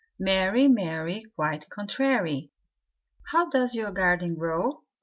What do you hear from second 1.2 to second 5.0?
quite contrary, How does your garden grow?"